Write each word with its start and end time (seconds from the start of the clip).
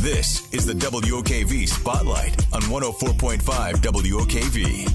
This 0.00 0.50
is 0.54 0.64
the 0.64 0.72
WOKV 0.72 1.68
Spotlight 1.68 2.34
on 2.54 2.62
104.5 2.62 3.42
WOKV. 3.82 4.88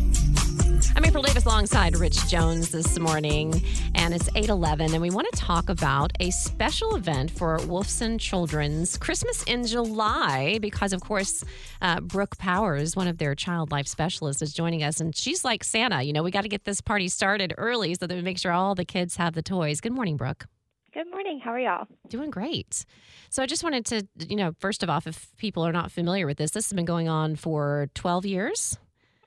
I'm 0.96 1.06
April 1.06 1.22
Davis 1.22 1.46
alongside 1.46 1.96
Rich 1.96 2.28
Jones 2.28 2.72
this 2.72 2.98
morning, 2.98 3.64
and 3.94 4.16
it's 4.16 4.28
8:11, 4.34 4.94
and 4.94 5.02
we 5.04 5.12
want 5.12 5.32
to 5.32 5.40
talk 5.40 5.70
about 5.70 6.12
a 6.20 6.32
special 6.32 6.96
event 6.96 7.30
for 7.30 7.60
Wolfson 7.60 8.20
Children's 8.20 8.98
Christmas 8.98 9.44
in 9.44 9.68
July, 9.68 10.58
because 10.60 10.92
of 10.92 11.02
course, 11.02 11.44
uh, 11.84 12.00
Brooke 12.00 12.40
Powers, 12.40 12.96
one 12.96 13.08
of 13.08 13.20
their 13.20 13.36
child 13.36 13.70
life 13.70 13.88
specialists, 13.88 14.42
is 14.42 14.56
joining 14.56 14.82
us, 14.82 15.00
and 15.00 15.16
she's 15.16 15.46
like 15.46 15.64
Santa. 15.64 16.02
You 16.02 16.14
know, 16.14 16.24
we 16.24 16.32
got 16.32 16.42
to 16.42 16.50
get 16.50 16.64
this 16.64 16.82
party 16.82 17.10
started 17.10 17.54
early 17.60 17.94
so 17.94 18.08
that 18.08 18.16
we 18.16 18.24
make 18.24 18.40
sure 18.40 18.52
all 18.52 18.74
the 18.74 18.86
kids 18.86 19.18
have 19.18 19.36
the 19.36 19.44
toys. 19.44 19.82
Good 19.82 19.94
morning, 19.94 20.18
Brooke. 20.18 20.48
Good 20.96 21.12
morning. 21.12 21.42
How 21.44 21.52
are 21.52 21.60
y'all? 21.60 21.88
Doing 22.08 22.30
great. 22.30 22.86
So 23.30 23.44
I 23.44 23.48
just 23.48 23.66
wanted 23.66 23.86
to, 23.88 24.08
you 24.30 24.38
know, 24.38 24.54
first 24.60 24.82
of 24.82 24.90
all, 24.90 25.02
if 25.06 25.36
people 25.36 25.62
are 25.68 25.74
not 25.74 25.92
familiar 25.92 26.26
with 26.26 26.38
this, 26.38 26.52
this 26.52 26.68
has 26.68 26.74
been 26.74 26.86
going 26.86 27.10
on 27.10 27.36
for 27.36 27.90
12 27.96 28.26
years. 28.26 28.80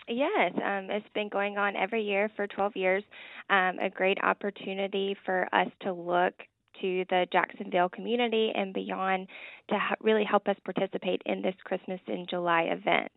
Yes, 0.09 0.53
um, 0.65 0.89
it's 0.89 1.05
been 1.15 1.29
going 1.29 1.59
on 1.59 1.77
every 1.77 2.03
year 2.03 2.31
for 2.35 2.47
12 2.47 2.75
years. 2.75 3.05
Um, 3.51 3.79
a 3.81 3.91
great 3.91 4.17
opportunity 4.25 5.15
for 5.27 5.47
us 5.53 5.69
to 5.83 5.93
look 5.93 6.33
to 6.81 7.05
the 7.11 7.27
Jacksonville 7.31 7.91
community 7.91 8.51
and 8.55 8.73
beyond 8.73 9.29
to 9.69 9.79
ha- 9.79 9.97
really 10.01 10.25
help 10.25 10.49
us 10.49 10.57
participate 10.65 11.21
in 11.27 11.43
this 11.43 11.55
Christmas 11.65 12.01
in 12.07 12.27
July 12.31 12.63
event. 12.63 13.13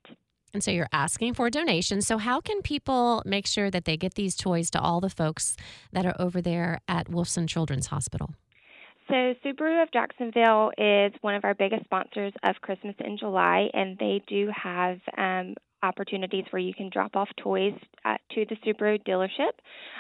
And 0.54 0.64
so 0.64 0.72
you're 0.72 0.90
asking 0.92 1.34
for 1.34 1.50
donations. 1.50 2.06
So, 2.08 2.18
how 2.18 2.42
can 2.42 2.62
people 2.62 3.24
make 3.26 3.48
sure 3.48 3.70
that 3.72 3.86
they 3.86 3.98
get 3.98 4.16
these 4.16 4.36
toys 4.36 4.70
to 4.72 4.82
all 4.82 5.00
the 5.00 5.10
folks 5.10 5.56
that 5.92 6.06
are 6.06 6.16
over 6.20 6.42
there 6.42 6.82
at 6.88 7.08
Wolfson 7.08 7.48
Children's 7.48 7.88
Hospital? 7.88 8.32
So, 9.08 9.34
Subaru 9.44 9.82
of 9.82 9.92
Jacksonville 9.92 10.72
is 10.78 11.14
one 11.22 11.36
of 11.36 11.44
our 11.44 11.54
biggest 11.54 11.86
sponsors 11.86 12.34
of 12.44 12.56
Christmas 12.62 12.96
in 13.00 13.18
July, 13.18 13.70
and 13.74 13.98
they 13.98 14.22
do 14.28 14.50
have 14.56 15.00
um, 15.18 15.56
opportunities 15.84 16.46
where 16.52 16.62
you 16.62 16.74
can 16.74 16.90
drop 16.90 17.16
off 17.16 17.30
toys 17.38 17.74
to 18.32 18.46
the 18.46 18.56
Subaru 18.66 19.02
dealership. 19.04 19.52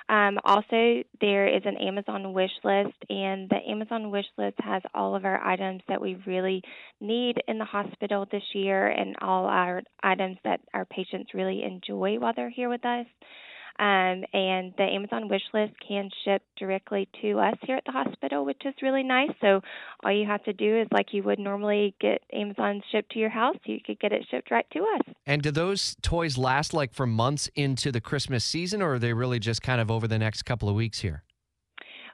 Um, 0.09 0.39
also, 0.43 1.03
there 1.19 1.47
is 1.47 1.61
an 1.65 1.77
Amazon 1.77 2.33
wish 2.33 2.51
list, 2.63 2.97
and 3.09 3.49
the 3.49 3.59
Amazon 3.67 4.11
wish 4.11 4.25
list 4.37 4.57
has 4.59 4.81
all 4.93 5.15
of 5.15 5.25
our 5.25 5.41
items 5.41 5.81
that 5.87 6.01
we 6.01 6.21
really 6.25 6.61
need 6.99 7.41
in 7.47 7.57
the 7.57 7.65
hospital 7.65 8.27
this 8.31 8.43
year 8.53 8.87
and 8.87 9.15
all 9.21 9.45
our 9.45 9.81
items 10.03 10.37
that 10.43 10.59
our 10.73 10.85
patients 10.85 11.33
really 11.33 11.63
enjoy 11.63 12.17
while 12.19 12.33
they're 12.35 12.49
here 12.49 12.69
with 12.69 12.85
us. 12.85 13.05
Um, 13.79 14.23
and 14.33 14.73
the 14.77 14.83
Amazon 14.83 15.27
wish 15.27 15.41
list 15.53 15.73
can 15.87 16.09
ship 16.23 16.43
directly 16.57 17.07
to 17.21 17.39
us 17.39 17.55
here 17.63 17.77
at 17.77 17.83
the 17.85 17.91
hospital, 17.91 18.45
which 18.45 18.61
is 18.65 18.73
really 18.81 19.03
nice. 19.03 19.31
So 19.41 19.61
all 20.03 20.11
you 20.11 20.25
have 20.27 20.43
to 20.43 20.53
do 20.53 20.81
is, 20.81 20.87
like 20.91 21.07
you 21.13 21.23
would 21.23 21.39
normally 21.39 21.95
get 21.99 22.21
Amazon 22.33 22.81
shipped 22.91 23.11
to 23.13 23.19
your 23.19 23.29
house, 23.29 23.57
you 23.65 23.79
could 23.85 23.99
get 23.99 24.11
it 24.11 24.25
shipped 24.29 24.51
right 24.51 24.65
to 24.73 24.79
us. 24.79 25.15
And 25.25 25.41
do 25.41 25.51
those 25.51 25.95
toys 26.01 26.37
last 26.37 26.73
like 26.73 26.93
for 26.93 27.07
months 27.07 27.49
into 27.55 27.91
the 27.91 28.01
Christmas 28.01 28.45
season, 28.45 28.81
or 28.81 28.93
are 28.93 28.99
they 28.99 29.13
really 29.13 29.39
just 29.39 29.61
kind 29.61 29.81
of 29.81 29.89
over 29.89 30.07
the 30.07 30.19
next 30.19 30.43
couple 30.43 30.69
of 30.69 30.75
weeks 30.75 30.99
here? 30.99 31.23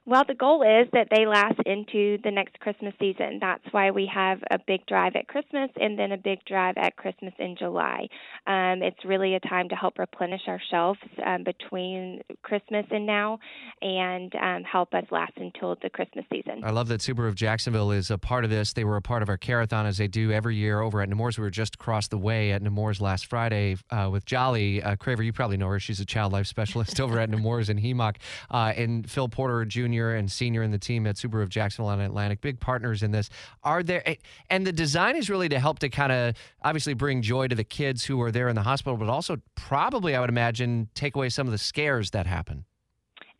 Well, 0.07 0.23
the 0.25 0.35
goal 0.35 0.61
is 0.61 0.87
that 0.93 1.09
they 1.11 1.25
last 1.25 1.59
into 1.65 2.17
the 2.23 2.31
next 2.31 2.57
Christmas 2.61 2.93
season. 2.97 3.39
That's 3.41 3.65
why 3.71 3.91
we 3.91 4.09
have 4.15 4.39
a 4.49 4.57
big 4.65 4.85
drive 4.85 5.17
at 5.17 5.27
Christmas 5.27 5.69
and 5.75 5.99
then 5.99 6.13
a 6.13 6.17
big 6.17 6.39
drive 6.45 6.75
at 6.77 6.95
Christmas 6.95 7.33
in 7.39 7.57
July. 7.59 8.07
Um, 8.47 8.81
it's 8.81 9.03
really 9.03 9.35
a 9.35 9.41
time 9.41 9.67
to 9.67 9.75
help 9.75 9.99
replenish 9.99 10.43
our 10.47 10.61
shelves 10.71 10.99
um, 11.25 11.43
between 11.43 12.21
Christmas 12.41 12.85
and 12.89 13.05
now 13.05 13.39
and 13.81 14.33
um, 14.35 14.63
help 14.63 14.93
us 14.93 15.03
last 15.11 15.33
until 15.35 15.75
the 15.81 15.89
Christmas 15.89 16.23
season. 16.31 16.63
I 16.63 16.71
love 16.71 16.87
that 16.87 17.01
Subaru 17.01 17.27
of 17.27 17.35
Jacksonville 17.35 17.91
is 17.91 18.09
a 18.09 18.17
part 18.17 18.45
of 18.45 18.49
this. 18.49 18.71
They 18.71 18.85
were 18.85 18.95
a 18.95 19.01
part 19.01 19.23
of 19.23 19.27
our 19.27 19.37
Carathon 19.37 19.85
as 19.85 19.97
they 19.97 20.07
do 20.07 20.31
every 20.31 20.55
year 20.55 20.79
over 20.79 21.01
at 21.01 21.09
Nemours. 21.09 21.37
We 21.37 21.41
were 21.41 21.49
just 21.49 21.75
across 21.75 22.07
the 22.07 22.17
way 22.17 22.53
at 22.53 22.61
Nemours 22.61 23.01
last 23.01 23.25
Friday 23.25 23.75
uh, 23.91 24.07
with 24.09 24.23
Jolly. 24.23 24.81
Uh, 24.81 24.95
Craver, 24.95 25.25
you 25.25 25.33
probably 25.33 25.57
know 25.57 25.67
her. 25.67 25.81
She's 25.81 25.99
a 25.99 26.05
child 26.05 26.31
life 26.31 26.47
specialist 26.47 27.01
over 27.01 27.19
at 27.19 27.29
Nemours 27.29 27.69
in 27.69 27.77
Hemok. 27.77 28.15
Uh, 28.49 28.71
and 28.77 29.11
Phil 29.11 29.27
Porter 29.27 29.65
Jr 29.65 29.96
and 30.05 30.31
senior 30.31 30.63
in 30.63 30.71
the 30.71 30.77
team 30.77 31.07
at 31.07 31.15
Subaru 31.15 31.43
of 31.43 31.49
Jacksonville 31.49 31.91
and 31.91 32.01
Atlantic, 32.01 32.41
big 32.41 32.59
partners 32.59 33.03
in 33.03 33.11
this. 33.11 33.29
Are 33.63 33.83
there, 33.83 34.15
and 34.49 34.65
the 34.65 34.71
design 34.71 35.15
is 35.15 35.29
really 35.29 35.49
to 35.49 35.59
help 35.59 35.79
to 35.79 35.89
kind 35.89 36.11
of 36.11 36.35
obviously 36.63 36.93
bring 36.93 37.21
joy 37.21 37.47
to 37.47 37.55
the 37.55 37.63
kids 37.63 38.05
who 38.05 38.21
are 38.21 38.31
there 38.31 38.49
in 38.49 38.55
the 38.55 38.63
hospital, 38.63 38.97
but 38.97 39.09
also 39.09 39.37
probably, 39.55 40.15
I 40.15 40.19
would 40.19 40.29
imagine, 40.29 40.89
take 40.93 41.15
away 41.15 41.29
some 41.29 41.47
of 41.47 41.51
the 41.51 41.57
scares 41.57 42.11
that 42.11 42.27
happen. 42.27 42.65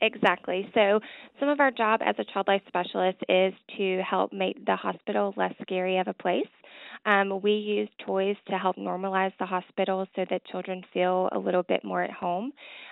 Exactly. 0.01 0.69
So, 0.73 0.99
some 1.39 1.49
of 1.49 1.59
our 1.59 1.71
job 1.71 2.01
as 2.05 2.15
a 2.19 2.23
child 2.23 2.47
life 2.47 2.61
specialist 2.67 3.17
is 3.27 3.53
to 3.77 4.01
help 4.07 4.31
make 4.31 4.63
the 4.65 4.75
hospital 4.75 5.33
less 5.35 5.53
scary 5.61 5.97
of 5.97 6.07
a 6.07 6.13
place. 6.13 6.47
Um, 7.05 7.41
we 7.41 7.53
use 7.53 7.89
toys 8.05 8.35
to 8.49 8.57
help 8.57 8.75
normalize 8.75 9.31
the 9.39 9.45
hospital 9.45 10.05
so 10.15 10.25
that 10.29 10.45
children 10.45 10.83
feel 10.93 11.29
a 11.31 11.39
little 11.39 11.63
bit 11.63 11.83
more 11.83 12.03
at 12.03 12.11
home. 12.11 12.51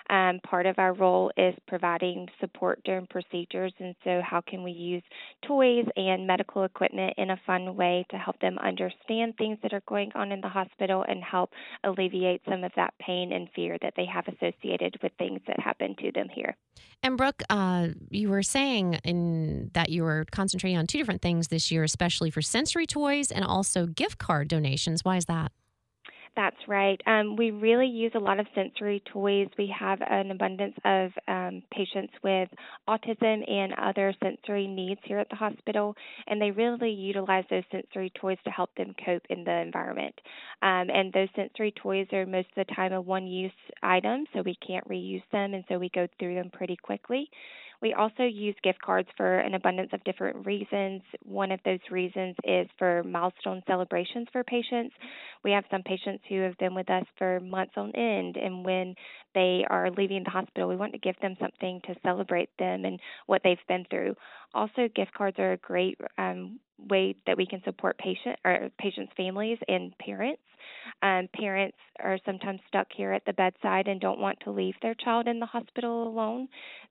Um, 0.09 0.39
part 0.47 0.65
of 0.65 0.77
our 0.77 0.93
role 0.93 1.31
is 1.37 1.55
providing 1.67 2.27
support 2.39 2.79
during 2.83 3.07
procedures, 3.07 3.73
and 3.79 3.95
so 4.03 4.21
how 4.23 4.41
can 4.41 4.63
we 4.63 4.71
use 4.71 5.03
toys 5.47 5.85
and 5.95 6.27
medical 6.27 6.63
equipment 6.63 7.13
in 7.17 7.31
a 7.31 7.39
fun 7.45 7.75
way 7.75 8.05
to 8.11 8.17
help 8.17 8.39
them 8.39 8.57
understand 8.59 9.35
things 9.37 9.57
that 9.63 9.73
are 9.73 9.81
going 9.87 10.11
on 10.15 10.31
in 10.31 10.41
the 10.41 10.49
hospital 10.49 11.03
and 11.07 11.23
help 11.23 11.51
alleviate 11.83 12.41
some 12.47 12.63
of 12.63 12.71
that 12.75 12.93
pain 12.99 13.31
and 13.31 13.49
fear 13.55 13.77
that 13.81 13.93
they 13.95 14.05
have 14.05 14.25
associated 14.27 14.95
with 15.01 15.11
things 15.17 15.39
that 15.47 15.59
happen 15.59 15.95
to 15.99 16.11
them 16.11 16.27
here. 16.33 16.55
And 17.01 17.17
Brooke, 17.17 17.43
uh, 17.49 17.89
you 18.09 18.29
were 18.29 18.43
saying 18.43 18.99
in 19.03 19.71
that 19.73 19.89
you 19.89 20.03
were 20.03 20.25
concentrating 20.31 20.77
on 20.77 20.87
two 20.87 20.97
different 20.97 21.21
things 21.21 21.47
this 21.47 21.71
year, 21.71 21.83
especially 21.83 22.31
for 22.31 22.41
sensory 22.41 22.85
toys 22.85 23.31
and 23.31 23.45
also 23.45 23.85
gift 23.85 24.17
card 24.17 24.47
donations. 24.47 25.03
Why 25.03 25.17
is 25.17 25.25
that? 25.25 25.51
That's 26.35 26.57
right. 26.67 26.99
Um, 27.07 27.37
we 27.37 27.51
really 27.51 27.87
use 27.87 28.11
a 28.13 28.19
lot 28.19 28.41
of 28.41 28.45
sensory 28.53 29.01
toys. 29.11 29.47
We 29.57 29.73
have 29.77 29.99
an 30.01 30.31
abundance 30.31 30.75
of 30.83 31.11
um, 31.29 31.63
patients 31.71 32.13
with 32.25 32.49
autism 32.89 33.49
and 33.49 33.73
other 33.81 34.13
sensory 34.21 34.67
needs 34.67 34.99
here 35.05 35.19
at 35.19 35.29
the 35.29 35.37
hospital, 35.37 35.95
and 36.27 36.41
they 36.41 36.51
really 36.51 36.91
utilize 36.91 37.45
those 37.49 37.63
sensory 37.71 38.11
toys 38.19 38.37
to 38.43 38.49
help 38.51 38.69
them 38.75 38.93
cope 39.05 39.23
in 39.29 39.45
the 39.45 39.61
environment. 39.61 40.13
Um, 40.61 40.89
and 40.89 41.13
those 41.13 41.29
sensory 41.37 41.73
toys 41.81 42.07
are 42.11 42.25
most 42.25 42.49
of 42.57 42.67
the 42.67 42.73
time 42.73 42.91
a 42.91 42.99
one 42.99 43.27
use 43.27 43.51
item, 43.81 44.25
so 44.33 44.41
we 44.41 44.57
can't 44.65 44.87
reuse 44.89 45.23
them, 45.31 45.53
and 45.53 45.63
so 45.69 45.79
we 45.79 45.89
go 45.95 46.05
through 46.19 46.35
them 46.35 46.49
pretty 46.51 46.75
quickly. 46.75 47.29
We 47.81 47.93
also 47.93 48.23
use 48.23 48.55
gift 48.63 48.81
cards 48.81 49.07
for 49.17 49.39
an 49.39 49.53
abundance 49.53 49.89
of 49.93 50.03
different 50.03 50.45
reasons. 50.45 51.01
One 51.23 51.51
of 51.51 51.59
those 51.65 51.79
reasons 51.91 52.35
is 52.43 52.67
for 52.77 53.03
milestone 53.03 53.61
celebrations 53.67 54.27
for 54.31 54.43
patients. 54.43 54.95
We 55.43 55.51
have 55.51 55.65
some 55.69 55.83
patients 55.83 56.23
who 56.29 56.41
have 56.41 56.57
been 56.57 56.73
with 56.73 56.89
us 56.89 57.05
for 57.17 57.39
months 57.39 57.73
on 57.77 57.91
end, 57.95 58.37
and 58.37 58.65
when 58.65 58.95
they 59.33 59.65
are 59.69 59.91
leaving 59.91 60.23
the 60.23 60.29
hospital, 60.29 60.67
we 60.69 60.75
want 60.75 60.93
to 60.93 60.99
give 60.99 61.19
them 61.21 61.35
something 61.39 61.81
to 61.85 61.95
celebrate 62.03 62.49
them 62.57 62.85
and 62.85 62.99
what 63.27 63.41
they've 63.43 63.57
been 63.67 63.85
through. 63.89 64.15
Also, 64.53 64.87
gift 64.95 65.13
cards 65.13 65.37
are 65.39 65.53
a 65.53 65.57
great 65.57 65.99
um, 66.17 66.59
way 66.89 67.15
that 67.27 67.37
we 67.37 67.45
can 67.45 67.61
support 67.63 67.97
patient 67.97 68.37
or 68.45 68.69
patients' 68.79 69.11
families 69.15 69.57
and 69.67 69.97
parents. 69.97 70.41
Um, 71.01 71.27
parents 71.33 71.77
are 72.03 72.17
sometimes 72.25 72.59
stuck 72.67 72.87
here 72.95 73.11
at 73.11 73.25
the 73.25 73.33
bedside 73.33 73.87
and 73.87 73.99
don't 73.99 74.19
want 74.19 74.39
to 74.41 74.51
leave 74.51 74.75
their 74.81 74.95
child 74.95 75.27
in 75.27 75.39
the 75.39 75.45
hospital 75.45 76.07
alone, 76.07 76.47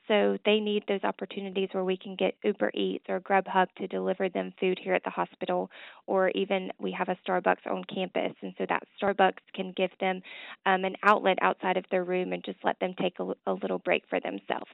so 0.09 0.37
they 0.45 0.61
need 0.61 0.85
those 0.87 1.05
opportunities 1.05 1.71
where 1.73 1.85
we 1.85 1.97
can 1.97 2.17
get 2.17 2.35
Uber 2.45 2.71
Eats 2.75 3.05
or 3.09 3.21
Grubhub 3.21 3.69
to 3.79 3.87
deliver 3.87 4.29
them 4.29 4.53
food 4.61 4.79
here 4.83 4.95
at 4.95 5.05
the 5.05 5.11
hospital, 5.11 5.71
or 6.07 6.31
even 6.31 6.71
we 6.79 6.93
have 6.93 7.09
a 7.09 7.17
Starbucks 7.27 7.67
on 7.71 7.85
campus, 7.85 8.33
and 8.43 8.55
so 8.59 8.67
that 8.69 8.83
Starbucks 9.01 9.43
can 9.55 9.73
give 9.77 9.91
them 10.01 10.23
um, 10.67 10.85
an 10.85 10.97
outlet 11.03 11.39
outside 11.41 11.77
of 11.77 11.85
their 11.91 12.05
room 12.05 12.33
and 12.33 12.45
just 12.45 12.59
let 12.65 12.79
them 12.81 12.95
take 13.01 13.19
a, 13.19 13.33
a 13.47 13.53
little 13.53 13.79
break 13.79 14.05
for 14.09 14.21
themselves. 14.21 14.71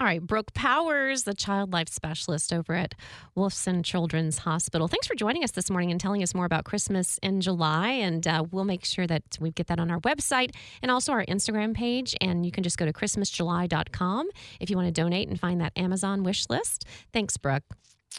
All 0.00 0.06
right, 0.08 0.20
Brooke 0.20 0.52
Powers, 0.54 1.22
the 1.22 1.34
child 1.34 1.72
life 1.72 1.88
specialist 1.88 2.52
over 2.52 2.74
at 2.74 2.96
Wolfson 3.36 3.84
Children's 3.84 4.38
Hospital. 4.38 4.88
Thanks 4.88 5.06
for 5.06 5.14
joining 5.14 5.44
us 5.44 5.52
this 5.52 5.70
morning 5.70 5.92
and 5.92 6.00
telling 6.00 6.20
us 6.20 6.34
more 6.34 6.46
about 6.46 6.64
Christmas 6.64 7.16
in 7.22 7.40
July. 7.40 7.90
And 7.90 8.26
uh, 8.26 8.44
we'll 8.50 8.64
make 8.64 8.84
sure 8.84 9.06
that 9.06 9.22
we 9.38 9.52
get 9.52 9.68
that 9.68 9.78
on 9.78 9.92
our 9.92 10.00
website 10.00 10.50
and 10.82 10.90
also 10.90 11.12
our 11.12 11.24
Instagram 11.26 11.74
page. 11.74 12.16
And 12.20 12.44
you 12.44 12.50
can 12.50 12.64
just 12.64 12.76
go 12.76 12.84
to 12.84 12.92
christmasjuly.com 12.92 14.28
if 14.58 14.68
you 14.68 14.74
want 14.74 14.88
to 14.88 14.92
donate 14.92 15.28
and 15.28 15.38
find 15.38 15.60
that 15.60 15.72
Amazon 15.76 16.24
wish 16.24 16.50
list. 16.50 16.84
Thanks, 17.12 17.36
Brooke. 17.36 17.62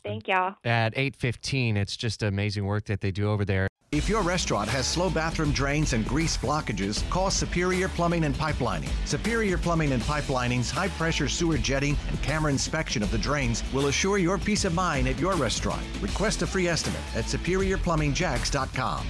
Thank 0.04 0.28
y'all. 0.28 0.56
at 0.64 0.94
8:15. 0.98 1.78
It's 1.78 1.96
just 1.96 2.24
amazing 2.24 2.66
work 2.66 2.86
that 2.86 3.02
they 3.02 3.12
do 3.12 3.30
over 3.30 3.46
there. 3.46 3.68
If 3.92 4.10
your 4.10 4.24
restaurant 4.24 4.70
has 4.72 4.86
slow 4.86 5.10
bathroom 5.10 5.52
drains 5.52 5.94
and 5.94 6.06
grease 6.06 6.36
blockages, 6.36 7.08
call 7.10 7.32
Superior 7.32 7.88
Plumbing 7.88 8.26
and 8.26 8.36
Pipelining. 8.36 8.90
Superior 9.06 9.58
Plumbing 9.58 9.94
and 9.94 10.02
Pipelining's 10.04 10.70
high 10.70 10.90
pressure 10.90 11.30
sewer 11.30 11.58
jetting 11.58 11.96
and 12.10 12.22
camera 12.22 12.52
inspection 12.52 13.02
of 13.04 13.12
the 13.12 13.18
drains 13.18 13.64
will 13.74 13.88
assure 13.88 14.18
your 14.18 14.38
peace 14.38 14.66
of 14.66 14.74
mind 14.74 15.08
at 15.08 15.18
your 15.18 15.36
restaurant. 15.36 15.82
Request 16.02 16.42
a 16.42 16.48
free 16.48 16.68
estimate 16.68 17.00
at 17.16 17.26
superiorplumbingjacks.com. 17.26 19.08